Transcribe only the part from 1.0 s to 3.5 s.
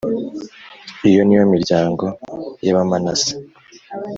Iyo ni yo miryango y Abamanase